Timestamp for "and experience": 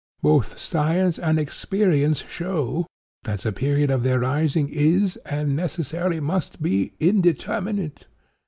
1.19-2.21